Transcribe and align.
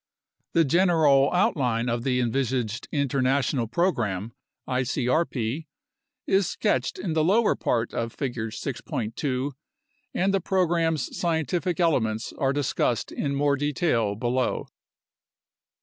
The 0.53 0.65
general 0.65 1.31
outline 1.31 1.87
of 1.87 2.03
the 2.03 2.19
envisaged 2.19 2.87
international 2.91 3.67
program 3.67 4.33
(icrp) 4.67 5.67
is 6.25 6.47
sketched 6.47 6.97
in 6.97 7.13
the 7.13 7.23
lower 7.23 7.55
part 7.55 7.93
of 7.93 8.11
Figure 8.11 8.49
6.2, 8.49 9.51
and 10.11 10.33
the 10.33 10.41
program's 10.41 11.15
scientific 11.15 11.79
elements 11.79 12.33
are 12.39 12.51
discussed 12.51 13.11
in 13.11 13.35
more 13.35 13.55
detail 13.55 14.15
below. 14.15 14.69